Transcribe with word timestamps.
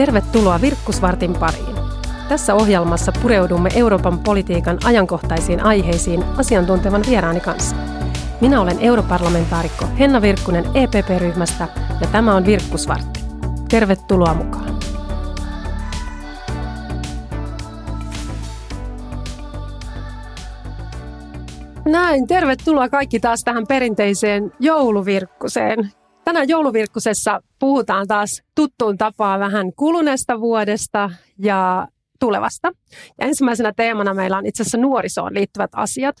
Tervetuloa 0.00 0.60
Virkkusvartin 0.60 1.32
pariin. 1.32 1.76
Tässä 2.28 2.54
ohjelmassa 2.54 3.12
pureudumme 3.22 3.70
Euroopan 3.74 4.18
politiikan 4.18 4.78
ajankohtaisiin 4.84 5.60
aiheisiin 5.60 6.24
asiantuntevan 6.36 7.02
vieraani 7.08 7.40
kanssa. 7.40 7.76
Minä 8.40 8.60
olen 8.60 8.78
europarlamentaarikko 8.80 9.84
Henna 9.98 10.22
Virkkunen 10.22 10.64
EPP-ryhmästä 10.74 11.68
ja 12.00 12.06
tämä 12.12 12.34
on 12.34 12.46
Virkkusvartti. 12.46 13.20
Tervetuloa 13.70 14.34
mukaan. 14.34 14.78
Näin, 21.84 22.26
tervetuloa 22.26 22.88
kaikki 22.88 23.20
taas 23.20 23.44
tähän 23.44 23.66
perinteiseen 23.66 24.52
jouluvirkkuseen. 24.60 25.90
Tänään 26.24 26.48
jouluvirkkusessa 26.48 27.40
puhutaan 27.60 28.06
taas 28.06 28.42
tuttuun 28.54 28.98
tapaan 28.98 29.40
vähän 29.40 29.72
kuluneesta 29.76 30.40
vuodesta 30.40 31.10
ja 31.38 31.88
tulevasta. 32.20 32.72
Ja 33.18 33.26
ensimmäisenä 33.26 33.72
teemana 33.76 34.14
meillä 34.14 34.38
on 34.38 34.46
itse 34.46 34.62
asiassa 34.62 34.78
nuorisoon 34.78 35.34
liittyvät 35.34 35.70
asiat. 35.74 36.16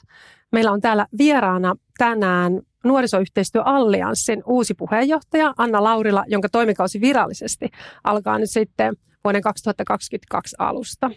Meillä 0.52 0.72
on 0.72 0.80
täällä 0.80 1.06
vieraana 1.18 1.74
tänään 1.98 2.60
nuorisoyhteistyöallianssin 2.84 4.42
uusi 4.46 4.74
puheenjohtaja 4.74 5.54
Anna 5.58 5.84
Laurila, 5.84 6.24
jonka 6.28 6.48
toimikausi 6.48 7.00
virallisesti 7.00 7.70
alkaa 8.04 8.38
nyt 8.38 8.50
sitten 8.50 8.96
vuoden 9.24 9.42
2022 9.42 10.56
alusta. 10.58 11.10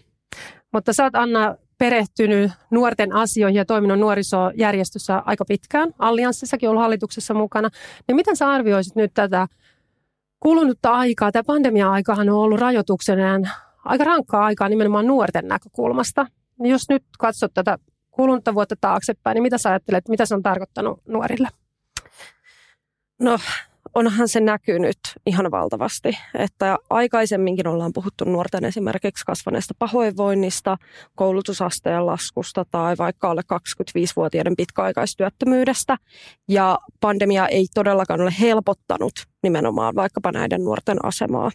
Mutta 0.72 0.92
sä 0.92 1.04
oot 1.04 1.14
Anna 1.14 1.56
perehtynyt 1.78 2.52
nuorten 2.70 3.12
asioihin 3.12 3.56
ja 3.56 3.64
toiminut 3.64 3.98
nuorisojärjestössä 3.98 5.22
aika 5.24 5.44
pitkään. 5.44 5.94
Allianssissakin 5.98 6.68
ollut 6.68 6.82
hallituksessa 6.82 7.34
mukana. 7.34 7.68
Niin 8.08 8.16
miten 8.16 8.36
sä 8.36 8.48
arvioisit 8.48 8.96
nyt 8.96 9.10
tätä 9.14 9.48
kulunutta 10.40 10.92
aikaa? 10.92 11.32
Tämä 11.32 11.44
pandemia-aikahan 11.44 12.28
on 12.28 12.36
ollut 12.36 12.60
rajoituksenaan 12.60 13.50
aika 13.84 14.04
rankkaa 14.04 14.44
aikaa 14.44 14.68
nimenomaan 14.68 15.06
nuorten 15.06 15.48
näkökulmasta. 15.48 16.26
Niin 16.58 16.70
jos 16.70 16.88
nyt 16.88 17.04
katsot 17.18 17.54
tätä 17.54 17.78
kulunutta 18.10 18.54
vuotta 18.54 18.76
taaksepäin, 18.80 19.34
niin 19.34 19.42
mitä 19.42 19.58
sä 19.58 19.68
ajattelet, 19.68 20.08
mitä 20.08 20.26
se 20.26 20.34
on 20.34 20.42
tarkoittanut 20.42 21.00
nuorille? 21.08 21.48
No 23.20 23.38
onhan 23.94 24.28
se 24.28 24.40
näkynyt 24.40 24.98
ihan 25.26 25.50
valtavasti, 25.50 26.18
että 26.38 26.76
aikaisemminkin 26.90 27.68
ollaan 27.68 27.92
puhuttu 27.92 28.24
nuorten 28.24 28.64
esimerkiksi 28.64 29.24
kasvaneesta 29.24 29.74
pahoinvoinnista, 29.78 30.76
koulutusasteen 31.14 32.06
laskusta 32.06 32.64
tai 32.70 32.94
vaikka 32.98 33.30
alle 33.30 33.42
25-vuotiaiden 33.54 34.56
pitkäaikaistyöttömyydestä. 34.56 35.96
Ja 36.48 36.78
pandemia 37.00 37.48
ei 37.48 37.66
todellakaan 37.74 38.20
ole 38.20 38.34
helpottanut 38.40 39.12
nimenomaan 39.42 39.94
vaikkapa 39.94 40.32
näiden 40.32 40.64
nuorten 40.64 41.04
asemaa. 41.04 41.50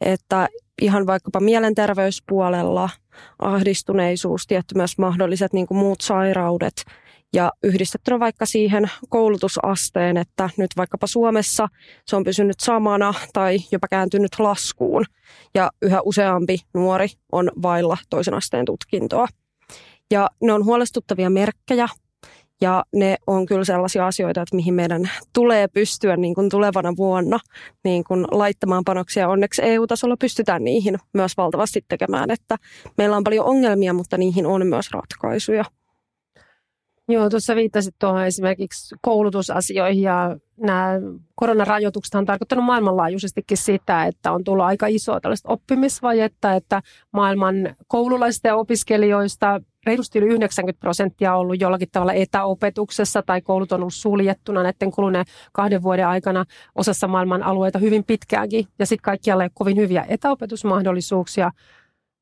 Että 0.00 0.48
ihan 0.82 1.06
vaikkapa 1.06 1.40
mielenterveyspuolella 1.40 2.90
ahdistuneisuus, 3.38 4.46
tietty 4.46 4.74
myös 4.74 4.98
mahdolliset 4.98 5.52
niin 5.52 5.66
muut 5.70 6.00
sairaudet– 6.00 6.74
ja 7.32 7.52
yhdistettynä 7.62 8.20
vaikka 8.20 8.46
siihen 8.46 8.90
koulutusasteen, 9.08 10.16
että 10.16 10.50
nyt 10.56 10.70
vaikkapa 10.76 11.06
Suomessa 11.06 11.68
se 12.06 12.16
on 12.16 12.24
pysynyt 12.24 12.60
samana 12.60 13.14
tai 13.32 13.58
jopa 13.72 13.88
kääntynyt 13.88 14.38
laskuun. 14.38 15.04
Ja 15.54 15.70
yhä 15.82 16.00
useampi 16.04 16.58
nuori 16.74 17.08
on 17.32 17.50
vailla 17.62 17.96
toisen 18.10 18.34
asteen 18.34 18.64
tutkintoa. 18.64 19.28
Ja 20.10 20.30
ne 20.42 20.52
on 20.52 20.64
huolestuttavia 20.64 21.30
merkkejä 21.30 21.88
ja 22.60 22.84
ne 22.94 23.16
on 23.26 23.46
kyllä 23.46 23.64
sellaisia 23.64 24.06
asioita, 24.06 24.42
että 24.42 24.56
mihin 24.56 24.74
meidän 24.74 25.10
tulee 25.32 25.68
pystyä 25.68 26.16
niin 26.16 26.34
kuin 26.34 26.48
tulevana 26.48 26.96
vuonna 26.96 27.38
niin 27.84 28.04
kuin 28.04 28.24
laittamaan 28.30 28.84
panoksia. 28.84 29.28
Onneksi 29.28 29.62
EU-tasolla 29.64 30.16
pystytään 30.16 30.64
niihin 30.64 30.98
myös 31.14 31.36
valtavasti 31.36 31.84
tekemään, 31.88 32.30
että 32.30 32.56
meillä 32.98 33.16
on 33.16 33.24
paljon 33.24 33.46
ongelmia, 33.46 33.92
mutta 33.92 34.18
niihin 34.18 34.46
on 34.46 34.66
myös 34.66 34.90
ratkaisuja. 34.90 35.64
Joo, 37.08 37.30
tuossa 37.30 37.56
viittasit 37.56 37.94
tuohon 37.98 38.26
esimerkiksi 38.26 38.94
koulutusasioihin 39.00 40.02
ja 40.02 40.36
nämä 40.56 41.00
koronarajoitukset 41.34 42.14
on 42.14 42.24
tarkoittanut 42.24 42.64
maailmanlaajuisestikin 42.64 43.56
sitä, 43.56 44.04
että 44.04 44.32
on 44.32 44.44
tullut 44.44 44.64
aika 44.64 44.86
isoa 44.86 45.20
tällaista 45.20 45.52
oppimisvajetta, 45.52 46.52
että 46.52 46.82
maailman 47.12 47.54
koululaisista 47.88 48.48
ja 48.48 48.56
opiskelijoista 48.56 49.60
reilusti 49.86 50.18
yli 50.18 50.26
90 50.26 50.80
prosenttia 50.80 51.34
on 51.34 51.40
ollut 51.40 51.60
jollakin 51.60 51.88
tavalla 51.92 52.12
etäopetuksessa 52.12 53.22
tai 53.22 53.40
koulut 53.40 53.72
on 53.72 53.80
ollut 53.80 53.94
suljettuna 53.94 54.62
näiden 54.62 54.90
kuluneen 54.90 55.24
kahden 55.52 55.82
vuoden 55.82 56.06
aikana 56.06 56.44
osassa 56.74 57.08
maailman 57.08 57.42
alueita 57.42 57.78
hyvin 57.78 58.04
pitkäänkin. 58.04 58.66
Ja 58.78 58.86
sitten 58.86 59.02
kaikkialla 59.02 59.42
ei 59.42 59.46
ole 59.46 59.52
kovin 59.54 59.76
hyviä 59.76 60.06
etäopetusmahdollisuuksia 60.08 61.50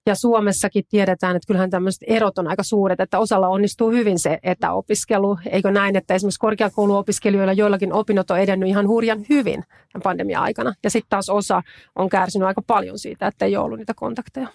ja 0.06 0.14
Suomessakin 0.14 0.84
tiedetään, 0.88 1.36
että 1.36 1.46
kyllähän 1.46 1.70
tämmöiset 1.70 2.02
erot 2.06 2.38
on 2.38 2.48
aika 2.48 2.62
suuret, 2.62 3.00
että 3.00 3.18
osalla 3.18 3.48
onnistuu 3.48 3.90
hyvin 3.90 4.18
se 4.18 4.38
etäopiskelu. 4.42 5.38
Eikö 5.50 5.70
näin, 5.70 5.96
että 5.96 6.14
esimerkiksi 6.14 6.40
korkeakouluopiskelijoilla 6.40 7.52
joillakin 7.52 7.92
opinnot 7.92 8.30
on 8.30 8.38
edennyt 8.38 8.68
ihan 8.68 8.88
hurjan 8.88 9.24
hyvin 9.28 9.64
tämän 9.92 10.02
pandemia-aikana. 10.02 10.74
Ja 10.84 10.90
sitten 10.90 11.10
taas 11.10 11.28
osa 11.28 11.62
on 11.96 12.08
kärsinyt 12.08 12.48
aika 12.48 12.62
paljon 12.66 12.98
siitä, 12.98 13.26
että 13.26 13.44
ei 13.44 13.56
ole 13.56 13.64
ollut 13.64 13.78
niitä 13.78 13.94
kontakteja. 13.94 14.48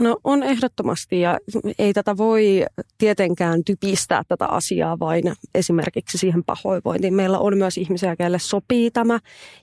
No 0.00 0.16
on 0.24 0.42
ehdottomasti 0.42 1.20
ja 1.20 1.38
ei 1.78 1.92
tätä 1.92 2.16
voi 2.16 2.64
tietenkään 2.98 3.64
typistää 3.64 4.22
tätä 4.28 4.46
asiaa 4.46 4.98
vain 4.98 5.24
esimerkiksi 5.54 6.18
siihen 6.18 6.44
pahoinvointiin. 6.44 7.14
Meillä 7.14 7.38
on 7.38 7.58
myös 7.58 7.78
ihmisiä, 7.78 8.16
keille 8.16 8.38
sopii 8.38 8.90
tämä 8.90 9.18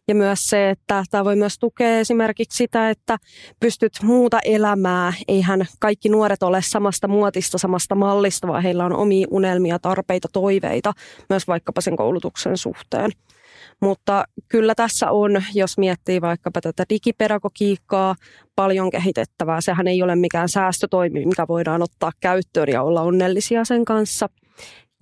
ja 0.07 0.15
myös 0.15 0.39
se, 0.39 0.69
että 0.69 1.03
tämä 1.11 1.25
voi 1.25 1.35
myös 1.35 1.59
tukea 1.59 1.99
esimerkiksi 1.99 2.57
sitä, 2.57 2.89
että 2.89 3.17
pystyt 3.59 3.93
muuta 4.03 4.39
elämää 4.45 5.13
eihän 5.29 5.67
kaikki 5.79 6.09
nuoret 6.09 6.43
ole 6.43 6.61
samasta 6.61 7.07
muotista, 7.07 7.57
samasta 7.57 7.95
mallista, 7.95 8.47
vaan 8.47 8.63
heillä 8.63 8.85
on 8.85 8.93
omia 8.93 9.27
unelmia, 9.31 9.79
tarpeita, 9.79 10.27
toiveita 10.33 10.93
myös 11.29 11.47
vaikkapa 11.47 11.81
sen 11.81 11.95
koulutuksen 11.95 12.57
suhteen. 12.57 13.11
Mutta 13.81 14.23
kyllä 14.47 14.75
tässä 14.75 15.11
on, 15.11 15.43
jos 15.53 15.77
miettii 15.77 16.21
vaikkapa 16.21 16.61
tätä 16.61 16.83
digipedagogiikkaa, 16.89 18.15
paljon 18.55 18.89
kehitettävää. 18.89 19.61
Sehän 19.61 19.87
ei 19.87 20.03
ole 20.03 20.15
mikään 20.15 20.49
säästötoimi, 20.49 21.25
mikä 21.25 21.47
voidaan 21.47 21.81
ottaa 21.81 22.11
käyttöön 22.19 22.69
ja 22.69 22.83
olla 22.83 23.01
onnellisia 23.01 23.65
sen 23.65 23.85
kanssa. 23.85 24.29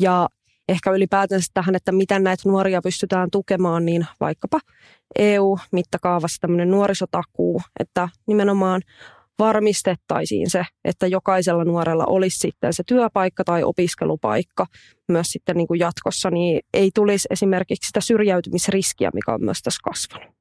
Ja 0.01 0.29
ehkä 0.69 0.91
ylipäätänsä 0.91 1.51
tähän, 1.53 1.75
että 1.75 1.91
miten 1.91 2.23
näitä 2.23 2.49
nuoria 2.49 2.81
pystytään 2.81 3.29
tukemaan, 3.31 3.85
niin 3.85 4.07
vaikkapa 4.19 4.59
EU-mittakaavassa 5.19 6.41
tämmöinen 6.41 6.71
nuorisotakuu, 6.71 7.61
että 7.79 8.09
nimenomaan 8.27 8.81
varmistettaisiin 9.39 10.49
se, 10.49 10.65
että 10.85 11.07
jokaisella 11.07 11.63
nuorella 11.63 12.05
olisi 12.05 12.39
sitten 12.39 12.73
se 12.73 12.83
työpaikka 12.87 13.43
tai 13.43 13.63
opiskelupaikka 13.63 14.65
myös 15.07 15.27
sitten 15.27 15.57
niin 15.57 15.67
kuin 15.67 15.79
jatkossa, 15.79 16.29
niin 16.29 16.61
ei 16.73 16.91
tulisi 16.95 17.27
esimerkiksi 17.31 17.87
sitä 17.87 18.01
syrjäytymisriskiä, 18.01 19.11
mikä 19.13 19.33
on 19.33 19.43
myös 19.43 19.61
tässä 19.61 19.79
kasvanut. 19.83 20.37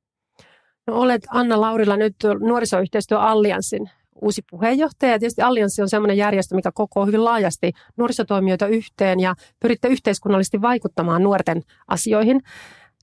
No, 0.87 0.95
olet 0.95 1.27
Anna 1.31 1.61
Laurilla 1.61 1.97
nyt 1.97 2.17
nuorisoyhteistyöallianssin 2.41 3.91
uusi 4.23 4.43
puheenjohtaja. 4.51 5.13
Ja 5.13 5.19
tietysti 5.19 5.43
Allianssi 5.43 5.83
on 5.83 5.89
sellainen 5.89 6.17
järjestö, 6.17 6.55
mikä 6.55 6.71
koko 6.75 7.07
hyvin 7.07 7.25
laajasti 7.25 7.73
nuorisotoimijoita 7.97 8.67
yhteen 8.67 9.21
ja 9.21 9.35
pyritte 9.61 9.89
yhteiskunnallisesti 9.89 10.63
vaikuttamaan 10.63 11.23
nuorten 11.23 11.63
asioihin. 11.89 12.41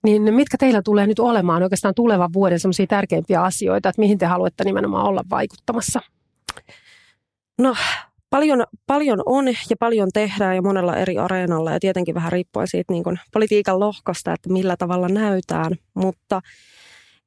Niin 0.03 0.34
mitkä 0.34 0.58
teillä 0.58 0.81
tulee 0.81 1.08
nyt 1.08 1.19
olemaan 1.19 1.64
oikeastaan 1.64 1.96
tulevan 1.96 2.34
vuoden 2.34 2.59
semmoisia 2.59 2.88
tärkeimpiä 2.88 3.41
asioita, 3.41 3.90
että 3.90 4.00
mihin 4.00 4.18
te 4.18 4.25
haluatte 4.25 4.64
nimenomaan 4.64 5.06
olla 5.06 5.24
vaikuttamassa? 5.30 6.02
No 7.59 7.75
paljon, 8.30 8.63
paljon 8.88 9.24
on 9.25 9.47
ja 9.47 9.75
paljon 9.80 10.09
tehdään 10.13 10.56
ja 10.56 10.62
monella 10.62 10.96
eri 10.96 11.18
areenalla 11.18 11.72
ja 11.72 11.80
tietenkin 11.80 12.16
vähän 12.16 12.31
riippuen 12.31 12.68
siitä 12.68 12.94
niin 12.94 13.04
kuin 13.04 13.19
politiikan 13.33 13.80
lohkosta, 13.80 14.33
että 14.33 14.50
millä 14.50 14.78
tavalla 14.78 15.07
näytään, 15.07 15.72
mutta 15.94 16.42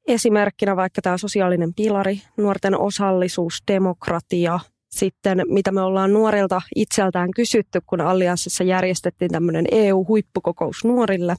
esimerkkinä 0.07 0.75
vaikka 0.75 1.01
tämä 1.01 1.17
sosiaalinen 1.17 1.73
pilari, 1.73 2.21
nuorten 2.37 2.79
osallisuus, 2.79 3.63
demokratia, 3.67 4.59
sitten, 4.89 5.41
mitä 5.47 5.71
me 5.71 5.81
ollaan 5.81 6.13
nuorilta 6.13 6.61
itseltään 6.75 7.31
kysytty, 7.35 7.81
kun 7.85 8.01
Allianssissa 8.01 8.63
järjestettiin 8.63 9.31
tämmöinen 9.31 9.65
EU-huippukokous 9.71 10.85
nuorille, 10.85 11.35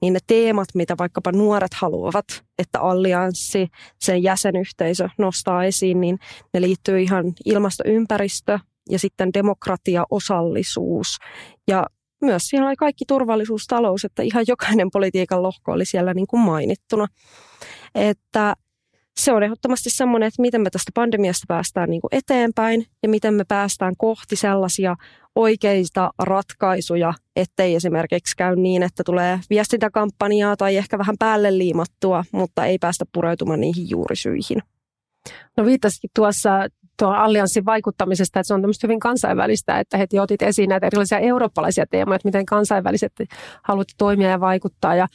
niin 0.00 0.12
ne 0.12 0.20
teemat, 0.26 0.68
mitä 0.74 0.94
vaikkapa 0.98 1.32
nuoret 1.32 1.74
haluavat, 1.74 2.24
että 2.58 2.80
Allianssi, 2.80 3.68
sen 4.00 4.22
jäsenyhteisö 4.22 5.08
nostaa 5.18 5.64
esiin, 5.64 6.00
niin 6.00 6.18
ne 6.54 6.60
liittyy 6.60 7.00
ihan 7.00 7.32
ilmastoympäristö 7.44 8.58
ja 8.90 8.98
sitten 8.98 9.34
demokratia, 9.34 10.04
osallisuus 10.10 11.18
ja 11.68 11.86
myös 12.22 12.42
siellä 12.42 12.68
oli 12.68 12.76
kaikki 12.76 13.04
turvallisuustalous, 13.08 14.04
että 14.04 14.22
ihan 14.22 14.44
jokainen 14.48 14.90
politiikan 14.90 15.42
lohko 15.42 15.72
oli 15.72 15.84
siellä 15.84 16.14
niin 16.14 16.26
kuin 16.26 16.40
mainittuna. 16.40 17.06
Että 17.94 18.54
se 19.16 19.32
on 19.32 19.42
ehdottomasti 19.42 19.90
semmoinen, 19.90 20.26
että 20.26 20.42
miten 20.42 20.60
me 20.60 20.70
tästä 20.70 20.90
pandemiasta 20.94 21.44
päästään 21.48 21.90
niin 21.90 22.00
kuin 22.00 22.08
eteenpäin 22.12 22.86
ja 23.02 23.08
miten 23.08 23.34
me 23.34 23.44
päästään 23.48 23.94
kohti 23.98 24.36
sellaisia 24.36 24.96
oikeita 25.34 26.10
ratkaisuja, 26.18 27.14
ettei 27.36 27.74
esimerkiksi 27.74 28.36
käy 28.36 28.56
niin, 28.56 28.82
että 28.82 29.02
tulee 29.04 29.40
viestintäkampanjaa 29.50 30.56
tai 30.56 30.76
ehkä 30.76 30.98
vähän 30.98 31.16
päälle 31.18 31.58
liimattua, 31.58 32.24
mutta 32.32 32.64
ei 32.64 32.78
päästä 32.78 33.04
pureutumaan 33.12 33.60
niihin 33.60 33.90
juurisyihin. 33.90 34.62
No 35.56 35.64
viittasitkin 35.64 36.10
tuossa 36.14 36.50
tuon 36.98 37.16
allianssin 37.16 37.64
vaikuttamisesta, 37.64 38.40
että 38.40 38.48
se 38.48 38.54
on 38.54 38.60
tämmöistä 38.60 38.86
hyvin 38.86 39.00
kansainvälistä, 39.00 39.78
että 39.78 39.96
heti 39.96 40.18
otit 40.18 40.42
esiin 40.42 40.68
näitä 40.68 40.86
erilaisia 40.86 41.18
eurooppalaisia 41.18 41.86
teemoja, 41.86 42.16
että 42.16 42.28
miten 42.28 42.46
kansainväliset 42.46 43.12
haluat 43.62 43.88
toimia 43.98 44.28
ja 44.30 44.40
vaikuttaa. 44.40 44.94
Ja 44.94 45.08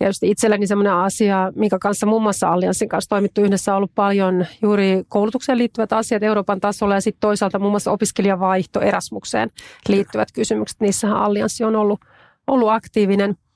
tietysti 0.00 0.30
itselleni 0.30 0.66
semmoinen 0.66 0.92
asia, 0.92 1.52
minkä 1.56 1.78
kanssa 1.80 2.06
muun 2.06 2.22
muassa 2.22 2.48
Allianssin 2.48 2.88
kanssa 2.88 3.08
toimittu 3.08 3.40
yhdessä, 3.40 3.72
on 3.72 3.76
ollut 3.76 3.94
paljon 3.94 4.46
juuri 4.62 5.04
koulutukseen 5.08 5.58
liittyvät 5.58 5.92
asiat 5.92 6.22
Euroopan 6.22 6.60
tasolla 6.60 6.94
ja 6.94 7.00
sitten 7.00 7.20
toisaalta 7.20 7.58
muun 7.58 7.72
muassa 7.72 7.92
opiskelijavaihto 7.92 8.80
Erasmukseen 8.80 9.50
liittyvät 9.88 10.32
kysymykset. 10.32 10.80
Niissähän 10.80 11.16
Allianssi 11.16 11.64
on 11.64 11.76
ollut, 11.76 12.00
ollut 12.46 12.68
aktiivinen– 12.68 13.34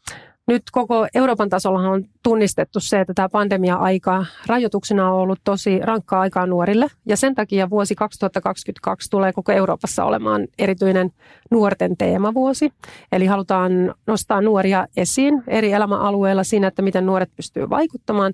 nyt 0.47 0.63
koko 0.73 1.07
Euroopan 1.15 1.49
tasolla 1.49 1.79
on 1.79 2.05
tunnistettu 2.23 2.81
se, 2.81 3.01
että 3.01 3.15
tämä 3.15 3.29
pandemia-aika 3.29 4.27
rajoituksena 4.47 5.13
on 5.13 5.21
ollut 5.21 5.41
tosi 5.45 5.79
rankkaa 5.79 6.21
aikaa 6.21 6.47
nuorille. 6.47 6.87
Ja 7.07 7.17
sen 7.17 7.35
takia 7.35 7.71
vuosi 7.71 7.95
2022 7.95 9.11
tulee 9.11 9.33
koko 9.33 9.53
Euroopassa 9.53 10.05
olemaan 10.05 10.47
erityinen 10.59 11.11
nuorten 11.51 11.97
teemavuosi. 11.97 12.73
Eli 13.13 13.27
halutaan 13.27 13.95
nostaa 14.07 14.41
nuoria 14.41 14.87
esiin 14.97 15.43
eri 15.47 15.73
elämäalueilla 15.73 16.45
siinä, 16.45 16.67
että 16.67 16.83
miten 16.83 17.07
nuoret 17.07 17.31
pystyvät 17.37 17.71
vaikuttamaan 17.71 18.33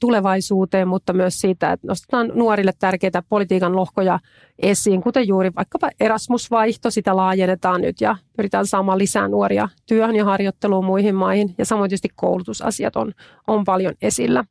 tulevaisuuteen, 0.00 0.88
mutta 0.88 1.12
myös 1.12 1.40
siitä, 1.40 1.72
että 1.72 1.86
nostetaan 1.86 2.30
nuorille 2.34 2.72
tärkeitä 2.78 3.22
politiikan 3.28 3.76
lohkoja 3.76 4.18
esiin, 4.58 5.02
kuten 5.02 5.28
juuri 5.28 5.50
vaikkapa 5.56 5.90
Erasmus-vaihto, 6.00 6.90
sitä 6.90 7.16
laajennetaan 7.16 7.80
nyt 7.80 8.00
ja 8.00 8.16
pyritään 8.36 8.66
saamaan 8.66 8.98
lisää 8.98 9.28
nuoria 9.28 9.68
työhön 9.86 10.16
ja 10.16 10.24
harjoitteluun 10.24 10.84
muihin 10.84 11.14
maihin. 11.14 11.54
Ja 11.58 11.64
samoin 11.64 11.88
tietysti 11.88 12.08
koulutusasiat 12.14 12.96
on, 12.96 13.12
on 13.46 13.64
paljon 13.64 13.94
esillä. 14.02 14.44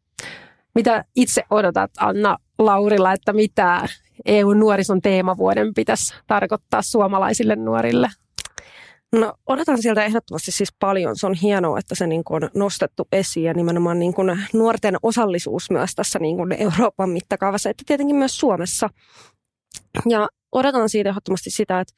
Mitä 0.76 1.06
itse 1.16 1.44
odotat, 1.50 1.92
Anna 2.00 2.38
Laurilla, 2.60 3.14
että 3.14 3.34
mitä 3.34 3.88
EU-nuorison 4.26 5.02
teemavuoden 5.02 5.74
pitäisi 5.74 6.14
tarkoittaa 6.28 6.82
suomalaisille 6.82 7.56
nuorille? 7.56 8.08
No 9.14 9.34
odotan 9.48 9.82
sieltä 9.82 10.04
ehdottomasti 10.04 10.52
siis 10.52 10.74
paljon. 10.80 11.16
Se 11.18 11.28
on 11.28 11.34
hienoa, 11.34 11.80
että 11.80 11.96
se 11.96 12.08
niin 12.08 12.24
kuin 12.24 12.44
on 12.44 12.50
nostettu 12.54 13.08
esiin 13.12 13.46
ja 13.46 13.54
nimenomaan 13.54 14.00
niin 14.00 14.14
kuin 14.14 14.40
nuorten 14.54 14.98
osallisuus 15.04 15.72
myös 15.72 15.96
tässä 15.96 16.20
niin 16.20 16.38
kuin 16.38 16.52
Euroopan 16.52 17.10
mittakaavassa, 17.10 17.70
että 17.70 17.84
tietenkin 17.88 18.16
myös 18.16 18.38
Suomessa. 18.38 18.90
Ja 20.10 20.28
odotan 20.52 20.90
siitä 20.90 21.10
ehdottomasti 21.10 21.50
sitä, 21.50 21.80
että 21.80 21.94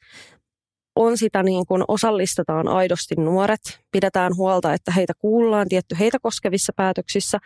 on 0.98 1.18
sitä 1.18 1.42
niin 1.42 1.66
kuin 1.66 1.84
osallistetaan 1.88 2.68
aidosti 2.68 3.14
nuoret, 3.14 3.80
pidetään 3.92 4.36
huolta, 4.36 4.72
että 4.72 4.92
heitä 4.92 5.12
kuullaan 5.18 5.68
tietty 5.68 5.96
heitä 5.98 6.18
koskevissa 6.22 6.72
päätöksissä, 6.76 7.38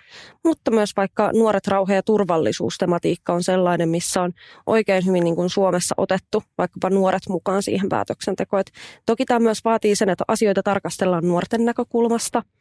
mutta 0.45 0.71
myös 0.71 0.91
vaikka 0.97 1.31
nuoret 1.33 1.67
rauha- 1.67 1.95
ja 1.95 2.03
turvallisuustematiikka 2.03 3.33
on 3.33 3.43
sellainen, 3.43 3.89
missä 3.89 4.23
on 4.23 4.33
oikein 4.67 5.07
hyvin 5.07 5.25
niin 5.25 5.37
kuin 5.37 5.51
Suomessa 5.51 5.95
otettu 5.99 6.43
vaikkapa 6.59 6.91
nuoret 6.91 7.23
mukaan 7.29 7.63
siihen 7.63 7.89
päätöksentekoon. 7.89 8.61
Et 8.61 8.73
toki 9.07 9.25
tämä 9.25 9.41
myös 9.41 9.65
vaatii 9.65 9.97
sen, 9.97 10.09
että 10.09 10.25
asioita 10.29 10.63
tarkastellaan 10.63 11.29
nuorten 11.29 11.65
näkökulmasta– 11.65 12.43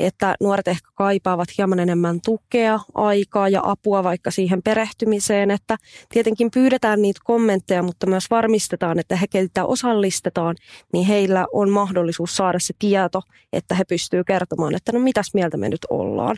että 0.00 0.34
nuoret 0.40 0.68
ehkä 0.68 0.88
kaipaavat 0.94 1.48
hieman 1.58 1.78
enemmän 1.78 2.20
tukea, 2.24 2.80
aikaa 2.94 3.48
ja 3.48 3.60
apua 3.64 4.04
vaikka 4.04 4.30
siihen 4.30 4.62
perehtymiseen, 4.62 5.50
että 5.50 5.76
tietenkin 6.08 6.50
pyydetään 6.50 7.02
niitä 7.02 7.20
kommentteja, 7.24 7.82
mutta 7.82 8.06
myös 8.06 8.30
varmistetaan, 8.30 8.98
että 8.98 9.16
he, 9.16 9.26
keitä 9.26 9.64
osallistetaan, 9.64 10.56
niin 10.92 11.06
heillä 11.06 11.46
on 11.52 11.70
mahdollisuus 11.70 12.36
saada 12.36 12.58
se 12.58 12.74
tieto, 12.78 13.22
että 13.52 13.74
he 13.74 13.84
pystyvät 13.84 14.26
kertomaan, 14.26 14.74
että 14.74 14.92
no 14.92 14.98
mitäs 14.98 15.34
mieltä 15.34 15.56
me 15.56 15.68
nyt 15.68 15.86
ollaan. 15.90 16.36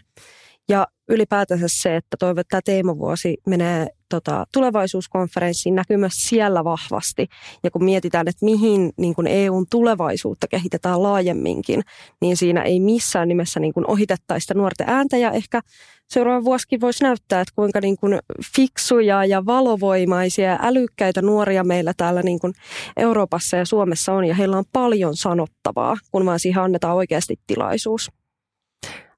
Ja 0.70 0.86
ylipäätänsä 1.08 1.66
se, 1.68 1.96
että 1.96 2.16
toivon, 2.16 2.38
että 2.40 2.50
tämä 2.50 2.60
teemavuosi 2.64 3.36
menee 3.46 3.86
tota, 4.08 4.44
tulevaisuuskonferenssiin 4.52 5.74
näkyy 5.74 5.96
myös 5.96 6.12
siellä 6.16 6.64
vahvasti. 6.64 7.26
Ja 7.64 7.70
kun 7.70 7.84
mietitään, 7.84 8.28
että 8.28 8.44
mihin 8.44 8.92
niin 8.96 9.14
kuin 9.14 9.26
EUn 9.26 9.66
tulevaisuutta 9.70 10.48
kehitetään 10.48 11.02
laajemminkin, 11.02 11.82
niin 12.20 12.36
siinä 12.36 12.62
ei 12.62 12.80
missään 12.80 13.28
nimessä 13.28 13.60
niin 13.60 13.72
kuin 13.72 13.90
ohitettaisi 13.90 14.44
sitä 14.44 14.54
nuorten 14.54 14.88
ääntä. 14.88 15.16
Ja 15.16 15.30
ehkä 15.30 15.60
seuraava 16.08 16.44
vuosikin 16.44 16.80
voisi 16.80 17.04
näyttää, 17.04 17.40
että 17.40 17.52
kuinka 17.56 17.80
niin 17.80 17.96
kuin 17.96 18.18
fiksuja 18.56 19.24
ja 19.24 19.46
valovoimaisia 19.46 20.50
ja 20.50 20.58
älykkäitä 20.62 21.22
nuoria 21.22 21.64
meillä 21.64 21.92
täällä 21.96 22.22
niin 22.22 22.38
kuin 22.38 22.52
Euroopassa 22.96 23.56
ja 23.56 23.64
Suomessa 23.64 24.12
on. 24.12 24.24
Ja 24.24 24.34
heillä 24.34 24.58
on 24.58 24.64
paljon 24.72 25.16
sanottavaa, 25.16 25.96
kun 26.10 26.26
vaan 26.26 26.40
siihen 26.40 26.62
annetaan 26.62 26.96
oikeasti 26.96 27.36
tilaisuus. 27.46 28.19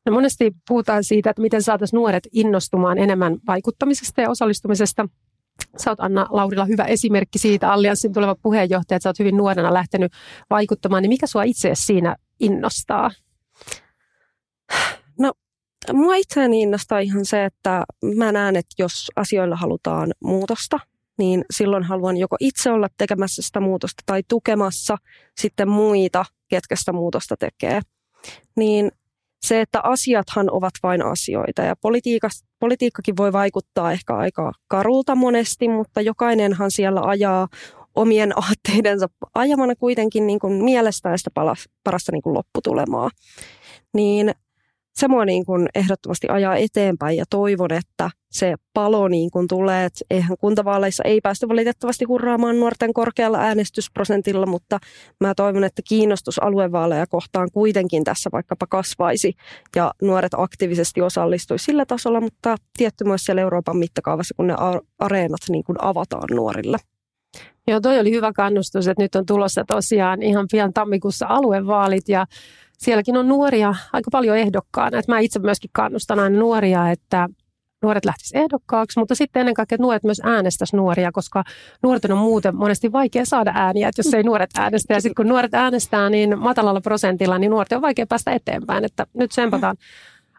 No 0.07 0.13
monesti 0.13 0.53
puhutaan 0.69 1.05
siitä, 1.05 1.31
että 1.31 1.43
miten 1.43 1.63
saataisiin 1.63 1.99
nuoret 1.99 2.29
innostumaan 2.33 2.99
enemmän 2.99 3.39
vaikuttamisesta 3.47 4.21
ja 4.21 4.31
osallistumisesta. 4.31 5.09
Sä 5.77 5.91
oot 5.91 6.01
Anna 6.01 6.27
Laurila 6.31 6.65
hyvä 6.65 6.85
esimerkki 6.85 7.39
siitä, 7.39 7.73
Allianssin 7.73 8.13
tuleva 8.13 8.37
puheenjohtaja, 8.43 8.97
että 8.97 9.03
sä 9.03 9.09
oot 9.09 9.19
hyvin 9.19 9.37
nuorena 9.37 9.75
lähtenyt 9.75 10.13
vaikuttamaan. 10.51 11.03
Niin 11.03 11.11
mikä 11.11 11.27
sua 11.27 11.43
itse 11.43 11.71
siinä 11.75 12.17
innostaa? 12.41 13.11
No 15.19 15.33
mua 15.93 16.15
itseäni 16.15 16.63
innostaa 16.63 16.99
ihan 16.99 17.25
se, 17.25 17.45
että 17.45 17.85
mä 18.17 18.33
näen, 18.33 18.57
että 18.57 18.75
jos 18.79 19.09
asioilla 19.17 19.57
halutaan 19.57 20.13
muutosta, 20.25 20.79
niin 21.19 21.45
silloin 21.51 21.83
haluan 21.83 22.17
joko 22.17 22.37
itse 22.41 22.71
olla 22.71 22.89
tekemässä 22.99 23.43
sitä 23.43 23.61
muutosta 23.61 24.03
tai 24.07 24.23
tukemassa 24.29 24.97
sitten 25.41 25.69
muita, 25.69 26.25
ketkä 26.49 26.77
sitä 26.77 26.93
muutosta 26.93 27.37
tekee. 27.37 27.81
Niin 28.57 28.93
se, 29.47 29.61
että 29.61 29.81
asiathan 29.83 30.51
ovat 30.51 30.73
vain 30.83 31.03
asioita 31.03 31.63
ja 31.63 31.75
politiikkakin 32.61 33.17
voi 33.17 33.33
vaikuttaa 33.33 33.93
ehkä 33.93 34.17
aika 34.17 34.53
karulta 34.69 35.15
monesti, 35.15 35.69
mutta 35.69 36.01
jokainenhan 36.01 36.71
siellä 36.71 37.01
ajaa 37.01 37.49
omien 37.95 38.33
aatteidensa 38.43 39.07
ajamana 39.35 39.75
kuitenkin 39.77 40.27
niin 40.27 40.39
kuin 40.39 40.65
mielestään 40.65 41.19
sitä 41.19 41.31
parasta 41.85 42.13
niin 42.13 42.23
kuin 42.23 42.35
lopputulemaa. 42.35 43.11
Niin 43.95 44.35
se 44.95 45.09
mua 45.09 45.25
niin 45.25 45.45
kuin 45.45 45.69
ehdottomasti 45.75 46.27
ajaa 46.31 46.57
eteenpäin 46.57 47.17
ja 47.17 47.25
toivon, 47.31 47.73
että 47.73 48.11
se 48.31 48.55
palo 48.75 49.09
niin 49.09 49.31
kuin 49.31 49.49
tulee. 49.49 49.85
Että 49.85 50.05
eihän 50.11 50.37
kuntavaaleissa 50.41 51.03
ei 51.07 51.21
päästä 51.21 51.49
valitettavasti 51.49 52.05
hurraamaan 52.05 52.61
nuorten 52.61 52.93
korkealla 52.93 53.39
äänestysprosentilla, 53.39 54.47
mutta 54.47 54.79
mä 55.21 55.35
toivon, 55.35 55.65
että 55.65 55.83
kiinnostus 55.89 56.43
aluevaaleja 56.43 57.07
kohtaan 57.07 57.49
kuitenkin 57.53 58.05
tässä 58.05 58.31
vaikkapa 58.33 58.67
kasvaisi 58.67 59.35
ja 59.77 59.93
nuoret 60.03 60.35
aktiivisesti 60.37 61.01
osallistuisi 61.01 61.65
sillä 61.65 61.87
tasolla, 61.87 62.21
mutta 62.21 62.57
tietty 62.79 63.05
myös 63.05 63.25
siellä 63.25 63.43
Euroopan 63.43 63.77
mittakaavassa, 63.77 64.35
kun 64.37 64.47
ne 64.47 64.55
areenat 64.99 65.41
niin 65.49 65.65
kuin 65.65 65.77
avataan 65.85 66.29
nuorille. 66.31 66.79
Joo, 67.69 67.81
toi 67.81 67.99
oli 68.01 68.11
hyvä 68.11 68.33
kannustus, 68.33 68.89
että 68.89 69.03
nyt 69.03 69.15
on 69.15 69.27
tulossa 69.27 69.65
tosiaan 69.67 70.23
ihan 70.23 70.47
pian 70.51 70.73
tammikuussa 70.73 71.27
aluevaalit 71.29 72.09
ja 72.09 72.27
sielläkin 72.79 73.17
on 73.17 73.29
nuoria 73.29 73.75
aika 73.93 74.11
paljon 74.13 74.37
ehdokkaana. 74.37 74.99
Että 74.99 75.13
mä 75.13 75.19
itse 75.19 75.39
myöskin 75.39 75.71
kannustan 75.73 76.19
aina 76.19 76.39
nuoria, 76.39 76.91
että 76.91 77.29
nuoret 77.83 78.05
lähtisivät 78.05 78.43
ehdokkaaksi, 78.43 78.99
mutta 78.99 79.15
sitten 79.15 79.41
ennen 79.41 79.55
kaikkea, 79.55 79.75
että 79.77 79.83
nuoret 79.83 80.05
myös 80.05 80.21
äänestäisi 80.25 80.77
nuoria, 80.77 81.13
koska 81.13 81.45
nuorten 81.83 82.13
on 82.13 82.19
muuten 82.19 82.57
monesti 82.57 82.93
vaikea 82.93 83.25
saada 83.25 83.53
ääniä, 83.55 83.89
että 83.89 84.01
jos 84.01 84.15
ei 84.15 84.23
nuoret 84.23 84.51
äänestä. 84.59 84.95
Ja 84.95 85.01
sitten 85.01 85.15
kun 85.15 85.29
nuoret 85.29 85.55
äänestää 85.55 86.11
niin 86.11 86.39
matalalla 86.39 86.81
prosentilla, 86.81 87.39
niin 87.39 87.51
nuorten 87.51 87.77
on 87.77 87.83
vaikea 87.83 88.07
päästä 88.07 88.31
eteenpäin. 88.31 88.85
Että 88.85 89.07
nyt 89.15 89.33
sempataan 89.33 89.77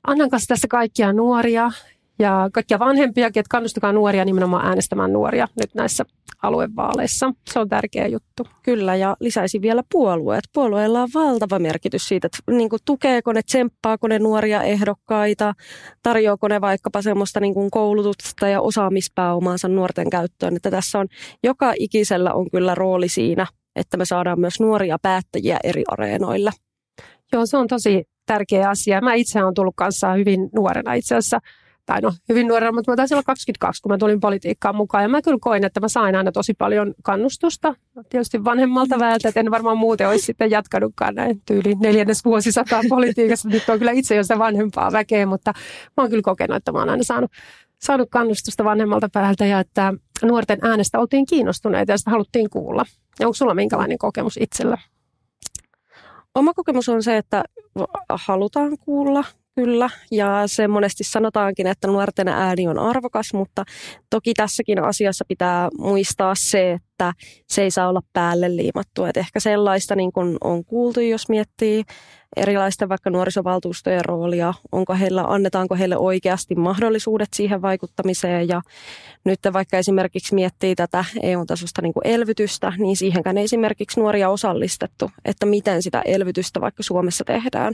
Annan 0.07 0.29
kanssa 0.29 0.47
tässä 0.47 0.67
kaikkia 0.67 1.13
nuoria 1.13 1.71
ja 2.19 2.49
kaikkia 2.53 2.79
vanhempiakin, 2.79 3.39
että 3.39 3.49
kannustakaa 3.49 3.91
nuoria 3.91 4.25
nimenomaan 4.25 4.65
äänestämään 4.65 5.13
nuoria 5.13 5.47
nyt 5.59 5.75
näissä 5.75 6.05
aluevaaleissa. 6.43 7.33
Se 7.51 7.59
on 7.59 7.69
tärkeä 7.69 8.07
juttu. 8.07 8.47
Kyllä, 8.63 8.95
ja 8.95 9.17
lisäisin 9.19 9.61
vielä 9.61 9.83
puolueet. 9.91 10.43
Puolueilla 10.53 11.01
on 11.01 11.09
valtava 11.13 11.59
merkitys 11.59 12.07
siitä, 12.07 12.25
että 12.25 12.51
niin 12.51 12.69
kuin, 12.69 12.79
tukeeko 12.85 13.33
ne, 13.33 13.41
tsemppaako 13.41 14.07
ne 14.07 14.19
nuoria 14.19 14.63
ehdokkaita, 14.63 15.53
tarjoako 16.03 16.47
ne 16.47 16.61
vaikkapa 16.61 17.01
semmoista 17.01 17.39
niin 17.39 17.53
kuin 17.53 17.71
koulutusta 17.71 18.47
ja 18.47 18.61
osaamispääomaansa 18.61 19.67
nuorten 19.67 20.09
käyttöön. 20.09 20.55
Että 20.55 20.71
tässä 20.71 20.99
on, 20.99 21.07
joka 21.43 21.73
ikisellä 21.79 22.33
on 22.33 22.49
kyllä 22.51 22.75
rooli 22.75 23.09
siinä, 23.09 23.47
että 23.75 23.97
me 23.97 24.05
saadaan 24.05 24.39
myös 24.39 24.59
nuoria 24.59 24.97
päättäjiä 25.01 25.59
eri 25.63 25.83
areenoilla. 25.87 26.51
Joo, 27.33 27.45
se 27.45 27.57
on 27.57 27.67
tosi 27.67 28.03
tärkeä 28.25 28.69
asia. 28.69 29.01
Mä 29.01 29.13
itse 29.13 29.43
olen 29.43 29.53
tullut 29.53 29.73
kanssa 29.77 30.13
hyvin 30.13 30.49
nuorena 30.55 30.93
itse 30.93 31.15
asiassa 31.15 31.39
tai 31.85 32.01
no 32.01 32.13
hyvin 32.29 32.47
nuorena, 32.47 32.71
mutta 32.71 32.91
mä 32.91 32.95
taisin 32.95 33.15
olla 33.15 33.23
22, 33.23 33.81
kun 33.81 33.91
mä 33.91 33.97
tulin 33.97 34.19
politiikkaan 34.19 34.75
mukaan. 34.75 35.03
Ja 35.03 35.09
mä 35.09 35.21
kyllä 35.21 35.37
koin, 35.41 35.65
että 35.65 35.79
mä 35.79 35.87
sain 35.87 36.15
aina 36.15 36.31
tosi 36.31 36.53
paljon 36.53 36.93
kannustusta, 37.03 37.75
tietysti 38.09 38.43
vanhemmalta 38.43 38.99
väeltä, 38.99 39.27
että 39.27 39.39
en 39.39 39.51
varmaan 39.51 39.77
muuten 39.77 40.09
olisi 40.09 40.25
sitten 40.25 40.51
jatkanutkaan 40.51 41.15
näin 41.15 41.41
tyyli 41.45 41.75
neljännes 41.75 42.25
vuosisataa 42.25 42.81
politiikassa. 42.89 43.49
Nyt 43.49 43.69
on 43.69 43.79
kyllä 43.79 43.91
itse 43.91 44.15
jo 44.15 44.23
sitä 44.23 44.39
vanhempaa 44.39 44.91
väkeä, 44.91 45.25
mutta 45.25 45.53
mä 45.97 46.03
oon 46.03 46.09
kyllä 46.09 46.23
kokenut, 46.23 46.57
että 46.57 46.71
mä 46.71 46.79
oon 46.79 46.89
aina 46.89 47.03
saanut, 47.03 47.31
saanut 47.81 48.09
kannustusta 48.11 48.63
vanhemmalta 48.63 49.09
päältä 49.13 49.45
ja 49.45 49.59
että 49.59 49.93
nuorten 50.23 50.59
äänestä 50.61 50.99
oltiin 50.99 51.25
kiinnostuneita 51.25 51.91
ja 51.91 51.97
sitä 51.97 52.11
haluttiin 52.11 52.49
kuulla. 52.49 52.85
Ja 53.19 53.27
onko 53.27 53.33
sulla 53.33 53.53
minkälainen 53.53 53.97
kokemus 53.97 54.37
itsellä? 54.37 54.77
Oma 56.35 56.53
kokemus 56.53 56.89
on 56.89 57.03
se, 57.03 57.17
että 57.17 57.43
halutaan 58.09 58.77
kuulla 58.77 59.23
kyllä, 59.55 59.89
ja 60.11 60.43
se 60.45 60.67
monesti 60.67 61.03
sanotaankin, 61.03 61.67
että 61.67 61.87
nuorten 61.87 62.27
ääni 62.27 62.67
on 62.67 62.79
arvokas, 62.79 63.33
mutta 63.33 63.63
toki 64.09 64.33
tässäkin 64.33 64.83
asiassa 64.83 65.25
pitää 65.27 65.69
muistaa 65.77 66.35
se, 66.35 66.71
että 66.71 67.13
se 67.47 67.61
ei 67.61 67.71
saa 67.71 67.89
olla 67.89 68.01
päälle 68.13 68.55
liimattu. 68.55 69.05
Et 69.05 69.17
ehkä 69.17 69.39
sellaista 69.39 69.95
niin 69.95 70.11
kuin 70.11 70.37
on 70.41 70.65
kuultu, 70.65 70.99
jos 70.99 71.29
miettii 71.29 71.83
erilaisten 72.35 72.89
vaikka 72.89 73.09
nuorisovaltuustojen 73.09 74.05
roolia, 74.05 74.53
onko 74.71 74.93
heillä, 74.93 75.23
annetaanko 75.23 75.75
heille 75.75 75.97
oikeasti 75.97 76.55
mahdollisuudet 76.55 77.29
siihen 77.33 77.61
vaikuttamiseen 77.61 78.47
ja 78.47 78.61
nyt 79.25 79.39
vaikka 79.53 79.77
esimerkiksi 79.77 80.35
miettii 80.35 80.75
tätä 80.75 81.05
EU-tasosta 81.23 81.81
niin 81.81 81.93
kuin 81.93 82.07
elvytystä, 82.07 82.73
niin 82.77 82.97
siihenkään 82.97 83.37
ei 83.37 83.43
esimerkiksi 83.43 83.99
nuoria 83.99 84.29
osallistettu, 84.29 85.11
että 85.25 85.45
miten 85.45 85.83
sitä 85.83 86.01
elvytystä 86.05 86.61
vaikka 86.61 86.83
Suomessa 86.83 87.23
tehdään. 87.23 87.73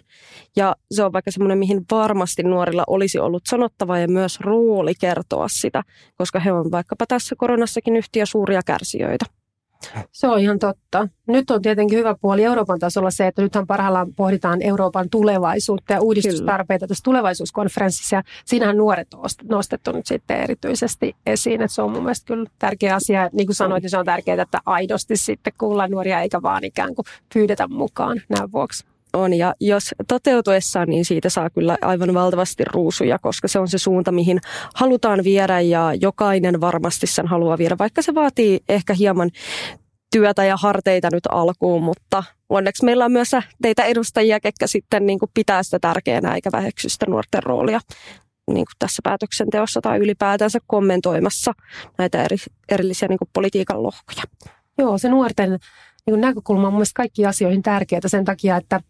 Ja 0.55 0.75
se 0.91 1.03
on 1.03 1.13
vaikka 1.13 1.31
semmoinen, 1.31 1.57
mihin 1.57 1.85
varmasti 1.91 2.43
nuorilla 2.43 2.83
olisi 2.87 3.19
ollut 3.19 3.43
sanottava 3.45 3.99
ja 3.99 4.07
myös 4.07 4.39
rooli 4.39 4.93
kertoa 4.95 5.47
sitä, 5.47 5.83
koska 6.17 6.39
he 6.39 6.51
on 6.51 6.71
vaikkapa 6.71 7.05
tässä 7.07 7.35
koronassakin 7.37 7.95
yhtiä 7.95 8.25
suuria 8.25 8.61
kärsijöitä. 8.65 9.38
Se 10.11 10.27
on 10.27 10.39
ihan 10.39 10.59
totta. 10.59 11.07
Nyt 11.27 11.51
on 11.51 11.61
tietenkin 11.61 11.99
hyvä 11.99 12.15
puoli 12.21 12.43
Euroopan 12.43 12.79
tasolla 12.79 13.11
se, 13.11 13.27
että 13.27 13.41
nythän 13.41 13.67
parhaillaan 13.67 14.13
pohditaan 14.13 14.61
Euroopan 14.61 15.09
tulevaisuutta 15.09 15.93
ja 15.93 16.01
uudistustarpeita 16.01 16.87
tässä 16.87 17.03
tulevaisuuskonferenssissa. 17.03 18.15
Ja 18.15 18.23
siinähän 18.45 18.77
nuoret 18.77 19.13
on 19.13 19.29
nostettu 19.49 19.91
nyt 19.91 20.05
sitten 20.05 20.41
erityisesti 20.41 21.15
esiin. 21.25 21.61
Että 21.61 21.75
se 21.75 21.81
on 21.81 21.91
mun 21.91 22.03
mielestä 22.03 22.27
kyllä 22.27 22.49
tärkeä 22.59 22.95
asia. 22.95 23.29
Niin 23.33 23.47
kuin 23.47 23.55
sanoit, 23.55 23.83
niin 23.83 23.89
se 23.89 23.97
on 23.97 24.05
tärkeää, 24.05 24.41
että 24.41 24.59
aidosti 24.65 25.17
sitten 25.17 25.53
kuullaan 25.57 25.91
nuoria 25.91 26.21
eikä 26.21 26.41
vaan 26.41 26.63
ikään 26.63 26.95
kuin 26.95 27.05
pyydetä 27.33 27.67
mukaan 27.67 28.21
näin 28.29 28.51
vuoksi 28.51 28.85
on. 29.13 29.33
Ja 29.33 29.55
jos 29.59 29.95
toteutuessaan, 30.07 30.87
niin 30.87 31.05
siitä 31.05 31.29
saa 31.29 31.49
kyllä 31.49 31.77
aivan 31.81 32.13
valtavasti 32.13 32.63
ruusuja, 32.65 33.19
koska 33.19 33.47
se 33.47 33.59
on 33.59 33.67
se 33.67 33.77
suunta, 33.77 34.11
mihin 34.11 34.39
halutaan 34.75 35.23
viedä 35.23 35.59
ja 35.59 35.93
jokainen 36.01 36.61
varmasti 36.61 37.07
sen 37.07 37.27
haluaa 37.27 37.57
viedä, 37.57 37.75
vaikka 37.79 38.01
se 38.01 38.15
vaatii 38.15 38.59
ehkä 38.69 38.93
hieman 38.93 39.29
työtä 40.11 40.43
ja 40.45 40.57
harteita 40.57 41.09
nyt 41.11 41.23
alkuun, 41.31 41.83
mutta 41.83 42.23
onneksi 42.49 42.85
meillä 42.85 43.05
on 43.05 43.11
myös 43.11 43.31
teitä 43.61 43.83
edustajia, 43.83 44.39
ketkä 44.39 44.67
sitten 44.67 45.05
niin 45.05 45.19
kuin 45.19 45.31
pitää 45.33 45.63
sitä 45.63 45.79
tärkeänä 45.79 46.35
eikä 46.35 46.49
väheksy 46.51 46.89
sitä 46.89 47.05
nuorten 47.09 47.43
roolia 47.43 47.79
niin 48.53 48.65
kuin 48.65 48.75
tässä 48.79 49.01
päätöksenteossa 49.03 49.81
tai 49.81 49.97
ylipäätänsä 49.97 50.59
kommentoimassa 50.67 51.53
näitä 51.97 52.23
eri, 52.23 52.37
erillisiä 52.69 53.07
niin 53.07 53.19
kuin 53.19 53.29
politiikan 53.33 53.83
lohkoja. 53.83 54.23
Joo, 54.77 54.97
se 54.97 55.09
nuorten 55.09 55.59
niin 56.11 56.21
näkökulma 56.21 56.67
on 56.67 56.73
mielestäni 56.73 57.03
kaikkiin 57.03 57.27
asioihin 57.27 57.63
tärkeää 57.63 58.01
sen 58.05 58.25
takia, 58.25 58.57
että 58.57 58.81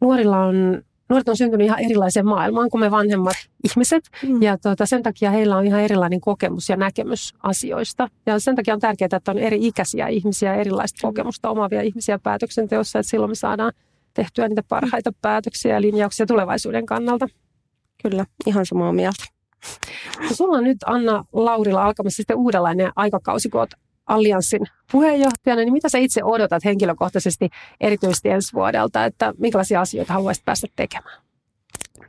nuorilla 0.00 0.38
on 0.38 0.82
nuoret 1.12 1.28
on 1.28 1.36
syntynyt 1.36 1.64
ihan 1.64 1.80
erilaiseen 1.80 2.26
maailmaan 2.26 2.70
kuin 2.70 2.80
me 2.80 2.90
vanhemmat 2.90 3.36
ihmiset. 3.64 4.04
Mm. 4.28 4.42
Ja 4.42 4.58
tuota, 4.58 4.86
sen 4.86 5.02
takia 5.02 5.30
heillä 5.30 5.56
on 5.56 5.66
ihan 5.66 5.80
erilainen 5.80 6.20
kokemus 6.20 6.68
ja 6.68 6.76
näkemys 6.76 7.34
asioista. 7.42 8.08
Ja 8.26 8.38
sen 8.38 8.56
takia 8.56 8.74
on 8.74 8.80
tärkeää, 8.80 9.08
että 9.12 9.30
on 9.30 9.38
eri 9.38 9.66
ikäisiä 9.66 10.08
ihmisiä, 10.08 10.54
erilaista 10.54 10.98
mm. 11.06 11.08
kokemusta 11.08 11.50
omaavia 11.50 11.82
ihmisiä 11.82 12.18
päätöksenteossa. 12.18 12.98
Että 12.98 13.10
silloin 13.10 13.30
me 13.30 13.34
saadaan 13.34 13.72
tehtyä 14.14 14.48
niitä 14.48 14.62
parhaita 14.68 15.12
päätöksiä 15.22 15.74
ja 15.74 15.80
linjauksia 15.80 16.26
tulevaisuuden 16.26 16.86
kannalta. 16.86 17.26
Kyllä, 18.02 18.26
ihan 18.46 18.66
samaa 18.66 18.92
mieltä. 18.92 19.24
No, 20.20 20.28
sulla 20.32 20.56
on 20.56 20.64
nyt 20.64 20.78
Anna 20.86 21.24
Laurila 21.32 21.84
alkamassa 21.84 22.16
sitten 22.16 22.36
uudenlainen 22.36 22.92
aikakausi, 22.96 23.48
kun 23.48 23.60
olet 23.60 23.74
Allianssin 24.06 24.60
puheenjohtajana, 24.92 25.62
niin 25.62 25.72
mitä 25.72 25.88
sä 25.88 25.98
itse 25.98 26.24
odotat 26.24 26.64
henkilökohtaisesti 26.64 27.48
erityisesti 27.80 28.28
ensi 28.28 28.52
vuodelta, 28.52 29.04
että 29.04 29.34
minkälaisia 29.38 29.80
asioita 29.80 30.12
haluaisit 30.12 30.44
päästä 30.44 30.66
tekemään? 30.76 31.22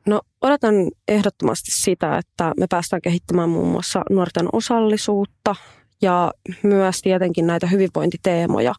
No 0.05 0.21
odotan 0.41 0.75
ehdottomasti 1.07 1.71
sitä, 1.71 2.17
että 2.17 2.53
me 2.59 2.65
päästään 2.69 3.01
kehittämään 3.01 3.49
muun 3.49 3.67
muassa 3.67 4.01
nuorten 4.09 4.49
osallisuutta 4.53 5.55
ja 6.01 6.31
myös 6.63 7.01
tietenkin 7.01 7.47
näitä 7.47 7.67
hyvinvointiteemoja. 7.67 8.73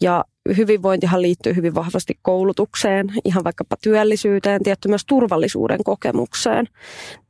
Ja 0.00 0.24
hyvinvointihan 0.56 1.22
liittyy 1.22 1.56
hyvin 1.56 1.74
vahvasti 1.74 2.18
koulutukseen, 2.22 3.06
ihan 3.24 3.44
vaikkapa 3.44 3.76
työllisyyteen, 3.82 4.62
tietty 4.62 4.88
myös 4.88 5.04
turvallisuuden 5.04 5.84
kokemukseen. 5.84 6.66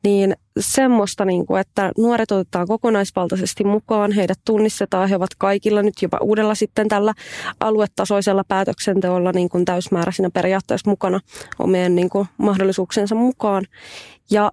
Niin 0.05 0.37
semmoista, 0.61 1.25
niin 1.25 1.47
kuin, 1.47 1.61
että 1.61 1.93
nuoret 1.99 2.33
otetaan 2.33 2.67
kokonaisvaltaisesti 2.67 3.65
mukaan, 3.65 4.13
heidät 4.13 4.39
tunnistetaan, 4.45 5.09
he 5.09 5.17
ovat 5.17 5.35
kaikilla 5.39 5.83
nyt 5.83 5.95
jopa 6.03 6.19
uudella 6.21 6.55
sitten 6.55 6.89
tällä 6.89 7.13
aluetasoisella 7.61 8.45
päätöksenteolla 8.49 9.33
niin 9.33 9.49
kuin 9.49 9.65
täysmääräisinä 9.65 10.31
periaatteessa 10.31 10.91
mukana 10.91 11.21
omien 11.59 11.95
niin 11.95 12.11
kuin, 12.11 12.29
mahdollisuuksensa 12.39 13.15
mukaan. 13.15 13.65
Ja 14.31 14.53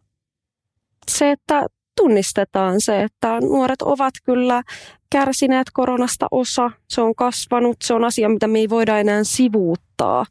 se, 1.12 1.32
että 1.32 1.68
tunnistetaan 1.98 2.82
se, 2.82 3.04
että 3.04 3.40
nuoret 3.42 3.82
ovat 3.82 4.14
kyllä 4.24 4.64
kärsineet 5.10 5.68
koronasta 5.74 6.28
osa, 6.32 6.72
se 6.90 7.02
on 7.02 7.16
kasvanut, 7.16 7.78
se 7.84 7.94
on 7.94 8.04
asia, 8.04 8.30
mitä 8.30 8.48
me 8.48 8.60
ei 8.60 8.70
voida 8.70 9.00
enää 9.00 9.24
sivuuttaa. 9.24 10.26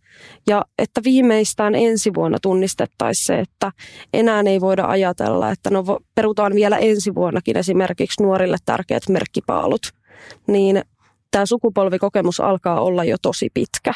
Ja 0.46 0.64
että 0.78 1.00
viimeistään 1.04 1.75
ensi 1.75 2.14
vuonna 2.14 2.38
tunnistettaisiin 2.42 3.26
se, 3.26 3.40
että 3.40 3.73
enää 4.14 4.42
ei 4.46 4.61
voida 4.61 4.85
ajatella, 4.85 5.50
että 5.50 5.70
no 5.70 5.85
perutaan 6.14 6.54
vielä 6.54 6.78
ensi 6.78 7.14
vuonnakin 7.14 7.56
esimerkiksi 7.56 8.23
nuorille 8.23 8.56
tärkeät 8.64 9.08
merkkipaalut. 9.08 9.82
Niin 10.46 10.82
tämä 11.30 11.46
sukupolvikokemus 11.46 12.40
alkaa 12.40 12.80
olla 12.80 13.04
jo 13.04 13.16
tosi 13.23 13.50
pitkä. 13.54 13.92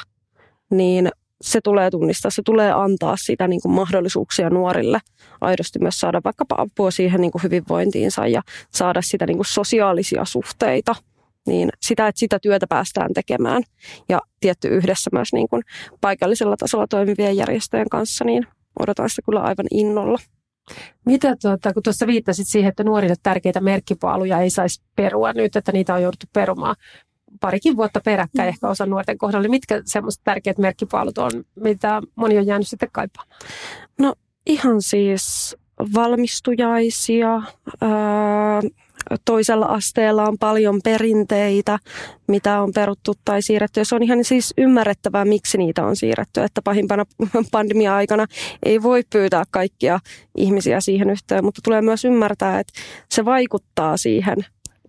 Niin 0.70 1.10
se 1.40 1.61
tulee 1.61 1.90
tunnistaa, 1.90 2.30
se 2.30 2.42
tulee 2.44 2.73
antaa 2.73 3.16
sitä 3.16 3.49
niin 3.49 3.61
kuin 3.61 3.73
mahdollisuuksia 3.73 4.50
nuorille 4.50 4.99
aidosti 5.40 5.78
myös 5.78 6.00
saada 6.00 6.20
vaikkapa 6.25 6.54
apua 6.59 6.90
siihen 6.90 7.20
niin 7.20 7.30
kuin 7.30 7.42
hyvinvointiinsa 7.42 8.26
ja 8.26 8.42
saada 8.70 9.02
sitä 9.02 9.26
niin 9.26 9.37
kuin 9.37 9.47
sosiaalisia 9.47 10.25
suhteita. 10.25 10.94
Niin 11.47 11.70
sitä, 11.82 12.09
että 12.09 12.18
sitä 12.18 12.38
työtä 12.38 12.66
päästään 12.68 13.12
tekemään 13.14 13.62
ja 14.09 14.20
tietty 14.40 14.68
yhdessä 14.68 15.11
myös 15.12 15.32
niin 15.32 15.49
kuin 15.49 15.62
paikallisella 16.00 16.56
tasolla 16.56 16.87
toimivien 16.87 17.37
järjestöjen 17.37 17.88
kanssa, 17.88 18.25
niin 18.25 18.47
odotan 18.80 19.11
sitä 19.11 19.23
kyllä 19.23 19.40
aivan 19.40 19.66
innolla. 19.70 20.18
Mitä 21.06 21.37
tuota, 21.42 21.73
kun 21.73 21.82
tuossa 21.82 22.06
viittasit 22.06 22.49
siihen, 22.49 22.68
että 22.68 22.85
nuorille 22.85 23.14
tärkeitä 23.23 23.61
merkkipaaluja 23.61 24.40
ei 24.40 24.50
saisi 24.50 24.82
perua 24.97 25.32
nyt, 25.32 25.56
että 25.56 25.73
niitä 25.73 25.94
on 25.94 26.02
jouduttu 26.02 26.26
perumaan 26.32 26.76
parikin 27.40 27.76
vuotta 27.76 28.00
peräkkäin 28.04 28.47
mm. 28.47 28.49
ehkä 28.49 28.68
osa 28.68 28.87
nuorten 28.87 29.18
kohdalla. 29.18 29.42
Niin 29.42 29.50
mitkä 29.50 29.82
semmoiset 29.85 30.20
tärkeät 30.25 30.59
merkkipaalut 30.59 31.18
on, 31.18 31.30
mitä 31.56 32.02
moni 32.14 32.38
on 32.38 32.47
jäänyt 32.47 32.68
sitten 32.68 32.88
kaipaamaan? 32.92 33.38
No 33.99 34.14
ihan 34.47 34.82
siis 34.82 35.56
valmistujaisia, 35.94 37.42
ää, 37.80 38.61
toisella 39.25 39.66
asteella 39.66 40.25
on 40.25 40.38
paljon 40.38 40.80
perinteitä, 40.85 41.78
mitä 42.28 42.61
on 42.62 42.73
peruttu 42.73 43.14
tai 43.25 43.42
siirretty. 43.42 43.80
Ja 43.80 43.85
se 43.85 43.94
on 43.94 44.02
ihan 44.02 44.25
siis 44.25 44.54
ymmärrettävää, 44.59 45.25
miksi 45.25 45.59
niitä 45.59 45.87
on 45.87 45.97
siirretty. 45.97 46.42
Että 46.42 46.62
pahimpana 46.62 47.04
pandemia-aikana 47.52 48.26
ei 48.62 48.82
voi 48.82 49.02
pyytää 49.12 49.44
kaikkia 49.50 50.00
ihmisiä 50.37 50.80
siihen 50.80 51.11
yhteen, 51.11 51.44
mutta 51.44 51.61
tulee 51.64 51.82
myös 51.82 52.04
ymmärtää, 52.04 52.61
että 52.61 52.73
se 53.09 53.25
vaikuttaa 53.25 53.97
siihen 53.97 54.37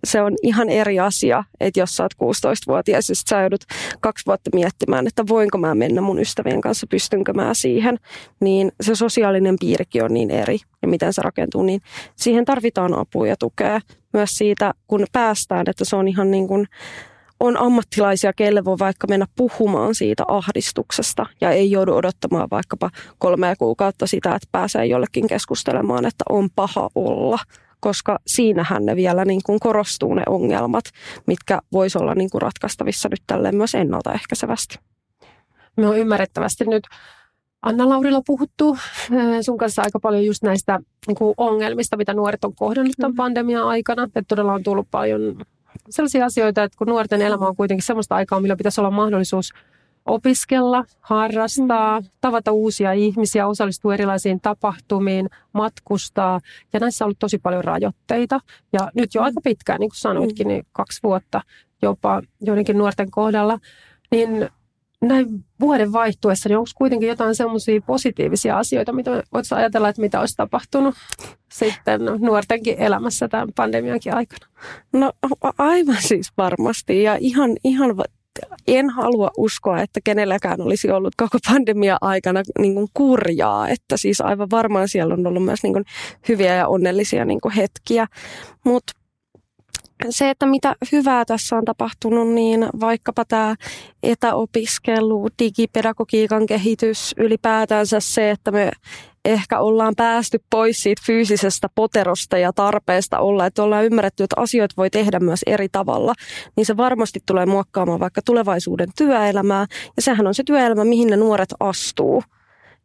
se 0.04 0.22
on 0.22 0.36
ihan 0.44 0.70
eri 0.70 1.00
asia, 1.00 1.44
että 1.60 1.80
jos 1.80 1.96
sä 1.96 2.04
oot 2.04 2.14
16-vuotias 2.14 3.10
ja 3.10 3.16
sä 3.30 3.42
joudut 3.42 3.62
kaksi 4.00 4.26
vuotta 4.26 4.50
miettimään, 4.54 5.08
että 5.08 5.24
voinko 5.28 5.58
mä 5.58 5.76
mennä 5.76 6.02
mun 6.02 6.20
ystävien 6.20 6.62
kanssa, 6.62 6.88
pystynkö 6.88 7.34
mä 7.34 7.54
siihen, 7.54 7.98
niin 8.40 8.72
se 8.82 8.96
sosiaalinen 8.96 9.56
piirikin 9.60 10.04
on 10.04 10.14
niin 10.14 10.32
eri 10.32 10.58
ja 10.82 10.88
miten 10.88 11.14
se 11.14 11.22
rakentuu, 11.22 11.64
niin 11.64 11.82
siihen 12.16 12.46
tarvitaan 12.46 12.94
apua 12.94 13.28
ja 13.28 13.36
tukea. 13.38 13.82
Myös 14.14 14.38
siitä, 14.38 14.74
kun 14.88 15.06
päästään, 15.12 15.66
että 15.68 15.86
se 15.86 15.96
on 15.96 16.08
ihan 16.08 16.32
niin 16.32 16.48
kuin, 16.48 16.68
on 17.40 17.58
ammattilaisia, 17.58 18.34
kelle 18.34 18.66
voi 18.66 18.80
vaikka 18.80 19.08
mennä 19.08 19.26
puhumaan 19.36 19.96
siitä 19.96 20.24
ahdistuksesta 20.28 21.26
ja 21.42 21.52
ei 21.52 21.72
joudu 21.72 21.94
odottamaan 21.94 22.48
vaikkapa 22.52 22.90
kolmea 23.18 23.56
kuukautta 23.56 24.08
sitä, 24.08 24.30
että 24.36 24.48
pääsee 24.52 24.86
jollekin 24.86 25.28
keskustelemaan, 25.28 26.06
että 26.06 26.24
on 26.30 26.50
paha 26.56 26.90
olla, 26.96 27.40
koska 27.82 28.20
siinähän 28.28 28.86
ne 28.86 28.96
vielä 28.96 29.26
niin 29.26 29.42
kuin 29.46 29.60
korostuu 29.60 30.14
ne 30.14 30.24
ongelmat, 30.28 30.86
mitkä 31.28 31.60
voisi 31.74 31.98
olla 31.98 32.16
niin 32.16 32.30
kuin 32.30 32.42
ratkaistavissa 32.42 33.10
nyt 33.10 33.22
tälleen 33.28 33.56
myös 33.56 33.76
ennaltaehkäisevästi. 33.76 34.80
Me 35.78 35.88
on 35.88 35.98
ymmärrettävästi 35.98 36.66
nyt 36.66 36.84
Anna-Laurilla 37.62 38.22
puhuttu 38.26 38.78
sun 39.42 39.58
kanssa 39.58 39.82
aika 39.82 40.00
paljon 40.00 40.26
just 40.26 40.44
näistä 40.44 40.80
niin 41.08 41.16
kuin 41.16 41.34
ongelmista, 41.38 41.98
mitä 41.98 42.14
nuoret 42.14 42.46
on 42.46 42.56
kohdannut 42.56 42.94
tämän 42.98 43.12
mm. 43.12 43.16
pandemian 43.16 43.68
aikana. 43.68 44.04
Että 44.04 44.24
todella 44.28 44.54
on 44.54 44.64
tullut 44.64 44.88
paljon 44.92 45.46
sellaisia 45.90 46.26
asioita, 46.26 46.64
että 46.64 46.78
kun 46.78 46.88
nuorten 46.88 47.22
elämä 47.22 47.48
on 47.48 47.56
kuitenkin 47.56 47.86
sellaista 47.86 48.16
aikaa, 48.16 48.40
millä 48.40 48.56
pitäisi 48.56 48.82
olla 48.82 48.92
mahdollisuus– 48.92 49.54
opiskella, 50.06 50.86
harrastaa, 51.02 52.00
mm. 52.00 52.08
tavata 52.22 52.52
uusia 52.52 52.94
ihmisiä, 52.94 53.48
osallistua 53.48 53.94
erilaisiin 53.94 54.42
tapahtumiin, 54.42 55.30
matkustaa. 55.54 56.40
Ja 56.74 56.80
näissä 56.80 57.06
on 57.06 57.08
ollut 57.08 57.20
tosi 57.20 57.38
paljon 57.38 57.64
rajoitteita. 57.64 58.40
Ja 58.74 58.92
nyt 58.96 59.16
jo 59.16 59.22
mm. 59.22 59.26
aika 59.26 59.42
pitkään, 59.44 59.80
niin 59.80 59.90
kuin 59.90 60.00
sanoitkin, 60.00 60.48
mm. 60.48 60.52
niin 60.52 60.66
kaksi 60.72 61.00
vuotta 61.04 61.42
jopa 61.82 62.22
joidenkin 62.42 62.78
nuorten 62.78 63.12
kohdalla. 63.12 63.60
Niin 64.12 64.50
näin 65.02 65.46
vuoden 65.60 65.94
vaihtuessa, 65.94 66.50
niin 66.50 66.58
onko 66.58 66.70
kuitenkin 66.76 67.10
jotain 67.10 67.36
semmoisia 67.36 67.82
positiivisia 67.82 68.58
asioita, 68.58 68.94
mitä 68.94 69.24
voit 69.34 69.46
ajatella, 69.52 69.90
että 69.90 70.02
mitä 70.02 70.20
olisi 70.20 70.38
tapahtunut 70.38 70.96
sitten 71.52 72.02
nuortenkin 72.20 72.76
elämässä 72.78 73.28
tämän 73.28 73.50
pandemiankin 73.56 74.16
aikana? 74.16 74.46
No 74.94 75.12
aivan 75.58 75.98
siis 76.00 76.32
varmasti 76.38 77.04
ja 77.04 77.18
ihan, 77.20 77.52
ihan 77.64 77.96
en 78.68 78.90
halua 78.90 79.32
uskoa, 79.38 79.82
että 79.82 80.00
kenelläkään 80.04 80.62
olisi 80.62 80.92
ollut 80.92 81.16
koko 81.18 81.38
pandemia 81.48 81.98
aikana 82.02 82.42
niin 82.60 82.74
kuin 82.74 82.88
kurjaa, 82.94 83.68
että 83.68 83.98
siis 83.98 84.22
aivan 84.22 84.50
varmaan 84.52 84.88
siellä 84.88 85.14
on 85.14 85.28
ollut 85.28 85.46
myös 85.46 85.64
niin 85.64 85.74
kuin 85.74 85.86
hyviä 86.30 86.56
ja 86.56 86.68
onnellisia 86.68 87.26
niin 87.26 87.42
kuin 87.42 87.54
hetkiä, 87.54 88.08
mutta 88.66 88.94
se, 90.10 90.30
että 90.30 90.46
mitä 90.46 90.76
hyvää 90.92 91.26
tässä 91.26 91.56
on 91.56 91.66
tapahtunut, 91.66 92.28
niin 92.28 92.68
vaikkapa 92.80 93.26
tämä 93.26 93.56
etäopiskelu, 94.04 95.28
digipedagogiikan 95.40 96.46
kehitys, 96.46 97.14
ylipäätänsä 97.18 98.00
se, 98.00 98.32
että 98.32 98.52
me 98.52 98.72
ehkä 99.26 99.60
ollaan 99.60 99.94
päästy 99.98 100.40
pois 100.50 100.84
siitä 100.84 101.02
fyysisestä 101.06 101.68
poterosta 101.76 102.38
ja 102.38 102.54
tarpeesta 102.54 103.20
olla, 103.20 103.46
että 103.46 103.64
ollaan 103.64 103.86
ymmärretty, 103.86 104.24
että 104.24 104.42
asioita 104.42 104.74
voi 104.78 104.90
tehdä 104.90 105.20
myös 105.20 105.44
eri 105.46 105.68
tavalla, 105.72 106.14
niin 106.56 106.66
se 106.66 106.78
varmasti 106.78 107.20
tulee 107.26 107.46
muokkaamaan 107.46 108.00
vaikka 108.00 108.22
tulevaisuuden 108.26 108.90
työelämää, 108.98 109.66
ja 109.96 110.02
sehän 110.02 110.28
on 110.28 110.34
se 110.34 110.44
työelämä, 110.44 110.84
mihin 110.84 111.08
ne 111.08 111.16
nuoret 111.18 111.54
astuu 111.60 112.24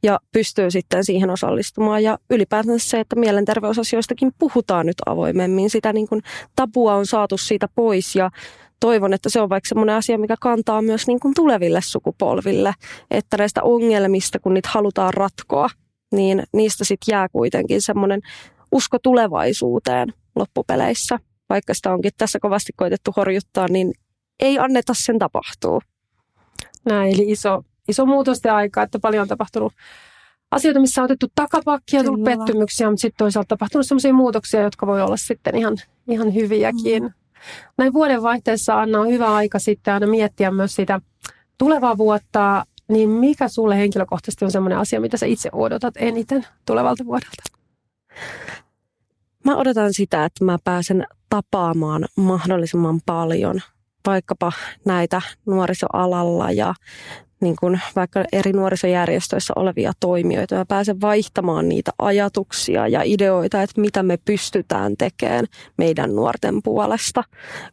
ja 0.03 0.21
pystyy 0.33 0.71
sitten 0.71 1.05
siihen 1.05 1.31
osallistumaan. 1.31 2.03
Ja 2.03 2.19
ylipäätään 2.31 2.81
se, 2.81 3.01
että 3.01 3.17
mielenterveysasioistakin 3.17 4.33
puhutaan 4.39 4.87
nyt 4.87 4.97
avoimemmin. 5.07 5.71
Sitä 5.71 5.93
niin 5.93 6.09
kuin 6.09 6.23
tabua 6.57 6.95
on 6.95 7.07
saatu 7.07 7.37
siitä 7.37 7.69
pois 7.75 8.17
ja 8.17 8.31
toivon, 8.81 9.13
että 9.13 9.29
se 9.29 9.41
on 9.41 9.49
vaikka 9.49 9.69
semmoinen 9.69 9.97
asia, 9.97 10.19
mikä 10.19 10.35
kantaa 10.41 10.83
myös 10.83 11.07
niin 11.07 11.21
kuin 11.21 11.35
tuleville 11.35 11.81
sukupolville, 11.83 12.75
että 13.11 13.37
näistä 13.37 13.63
ongelmista, 13.63 14.39
kun 14.39 14.55
niitä 14.55 14.69
halutaan 14.73 15.15
ratkoa, 15.15 15.69
niin 16.13 16.43
niistä 16.53 16.85
sitten 16.85 17.13
jää 17.13 17.29
kuitenkin 17.29 17.83
semmoinen 17.83 18.21
usko 18.73 18.99
tulevaisuuteen 18.99 20.09
loppupeleissä. 20.37 21.19
Vaikka 21.49 21.75
sitä 21.75 21.93
onkin 21.93 22.13
tässä 22.19 22.39
kovasti 22.43 22.73
koitettu 22.77 23.13
horjuttaa, 23.17 23.69
niin 23.69 23.93
ei 24.41 24.59
anneta 24.59 24.93
sen 24.97 25.19
tapahtua. 25.19 25.81
Näin, 26.85 27.15
eli 27.15 27.31
iso 27.31 27.63
iso 27.89 28.07
muutosten 28.07 28.53
aika, 28.53 28.83
että 28.83 28.99
paljon 28.99 29.23
on 29.23 29.29
tapahtunut 29.29 29.73
asioita, 30.51 30.81
missä 30.81 31.01
on 31.01 31.05
otettu 31.05 31.27
takapakkia, 31.35 32.05
tullut 32.05 32.25
Kyllä. 32.25 32.37
pettymyksiä, 32.37 32.91
mutta 32.91 33.01
sitten 33.01 33.19
toisaalta 33.19 33.49
tapahtunut 33.49 33.87
sellaisia 33.87 34.15
muutoksia, 34.15 34.63
jotka 34.63 34.87
voi 34.87 35.03
olla 35.03 35.17
sitten 35.17 35.57
ihan, 35.57 35.77
ihan 36.09 36.35
hyviäkin. 36.35 37.03
Mm. 37.03 37.13
Näin 37.79 37.93
vuodenvaihteessa 37.93 38.81
Anna 38.81 39.01
on 39.01 39.09
hyvä 39.09 39.35
aika 39.35 39.59
sitten 39.59 39.95
aina 39.95 40.07
miettiä 40.07 40.51
myös 40.51 40.75
sitä 40.75 41.01
tulevaa 41.59 41.99
vuotta, 41.99 42.65
niin 42.89 43.09
mikä 43.09 43.49
sulle 43.49 43.77
henkilökohtaisesti 43.77 44.45
on 44.45 44.51
sellainen 44.51 44.79
asia, 44.79 45.01
mitä 45.01 45.17
sä 45.17 45.27
itse 45.27 45.49
odotat 45.53 45.95
eniten 45.97 46.47
tulevalta 46.67 47.05
vuodelta? 47.05 47.43
Mä 49.45 49.57
odotan 49.57 49.95
sitä, 49.95 50.25
että 50.25 50.45
mä 50.45 50.59
pääsen 50.65 51.07
tapaamaan 51.31 52.05
mahdollisimman 52.17 53.01
paljon 53.07 53.61
vaikkapa 54.07 54.53
näitä 54.85 55.23
nuorisoalalla 55.47 56.51
ja 56.51 56.75
niin 57.41 57.57
kuin 57.61 57.81
vaikka 57.97 58.25
eri 58.33 58.53
nuorisojärjestöissä 58.53 59.53
olevia 59.57 59.93
toimijoita. 60.01 60.55
Mä 60.55 60.65
pääsen 60.65 61.01
vaihtamaan 61.01 61.69
niitä 61.69 61.91
ajatuksia 61.99 62.89
ja 62.89 63.01
ideoita, 63.05 63.63
että 63.63 63.81
mitä 63.81 64.03
me 64.03 64.19
pystytään 64.25 64.97
tekemään 64.97 65.47
meidän 65.79 66.17
nuorten 66.17 66.63
puolesta. 66.65 67.25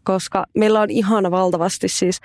Koska 0.03 0.45
meillä 0.57 0.81
on 0.81 0.89
ihan 0.89 1.31
valtavasti 1.31 1.87
siis 1.87 2.19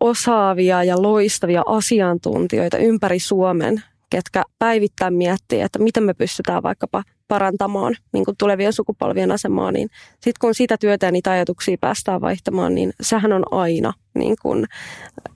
osaavia 0.00 0.84
ja 0.84 1.02
loistavia 1.02 1.62
asiantuntijoita 1.66 2.78
ympäri 2.78 3.18
Suomen, 3.18 3.82
ketkä 4.10 4.42
päivittäin 4.58 5.14
miettii, 5.14 5.60
että 5.60 5.78
miten 5.78 6.02
me 6.02 6.14
pystytään 6.14 6.62
vaikkapa 6.62 7.02
parantamaan 7.28 7.96
niin 8.12 8.24
kuin 8.24 8.36
tulevien 8.36 8.72
sukupolvien 8.72 9.32
asemaa, 9.32 9.72
niin 9.72 9.88
sitten 10.12 10.40
kun 10.40 10.54
sitä 10.54 10.76
työtä 10.78 11.06
ja 11.06 11.12
niitä 11.12 11.30
ajatuksia 11.30 11.76
päästään 11.80 12.20
vaihtamaan, 12.20 12.74
niin 12.74 12.92
sehän 13.00 13.32
on 13.32 13.42
aina 13.50 13.92
niin 14.14 14.36
kuin 14.42 14.66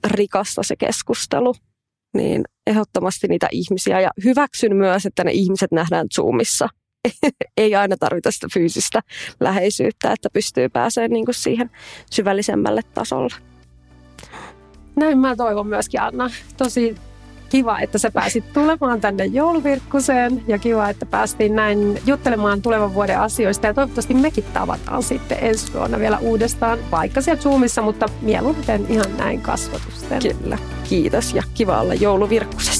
rikasta 0.07 0.63
se 0.63 0.75
keskustelu. 0.75 1.55
Niin 2.13 2.43
ehdottomasti 2.67 3.27
niitä 3.27 3.47
ihmisiä 3.51 3.99
ja 4.01 4.11
hyväksyn 4.23 4.75
myös, 4.75 5.05
että 5.05 5.23
ne 5.23 5.31
ihmiset 5.31 5.71
nähdään 5.71 6.07
Zoomissa. 6.15 6.69
Ei 7.57 7.75
aina 7.75 7.97
tarvita 7.99 8.31
sitä 8.31 8.47
fyysistä 8.53 9.01
läheisyyttä, 9.39 10.11
että 10.11 10.29
pystyy 10.33 10.69
pääsemään 10.69 11.11
niin 11.11 11.25
kuin 11.25 11.35
siihen 11.35 11.71
syvällisemmälle 12.11 12.81
tasolle. 12.93 13.54
Näin 14.95 15.17
mä 15.17 15.35
toivon 15.35 15.67
myöskin 15.67 16.01
Anna. 16.01 16.29
Tosi 16.57 16.95
kiva, 17.49 17.79
että 17.79 17.97
sä 17.97 18.11
pääsit 18.11 18.53
tulemaan 18.53 19.01
tänne 19.01 19.25
jouluvirkkuseen 19.25 20.43
ja 20.47 20.57
kiva, 20.57 20.89
että 20.89 21.05
päästiin 21.05 21.55
näin 21.55 21.99
juttelemaan 22.05 22.61
tulevan 22.61 22.93
vuoden 22.93 23.19
asioista 23.19 23.67
ja 23.67 23.73
toivottavasti 23.73 24.13
mekin 24.13 24.43
tavataan 24.53 25.03
sitten 25.03 25.37
ensi 25.41 25.73
vuonna 25.73 25.99
vielä 25.99 26.17
uudestaan, 26.17 26.79
vaikka 26.91 27.21
siellä 27.21 27.41
Zoomissa, 27.41 27.81
mutta 27.81 28.05
mieluiten 28.21 28.85
ihan 28.89 29.17
näin 29.17 29.41
kasvatusten. 29.41 30.21
Kyllä, 30.21 30.57
kiitos 30.89 31.33
ja 31.33 31.43
kiva 31.53 31.81
olla 31.81 31.93
jouluvirkkusessa. 31.93 32.74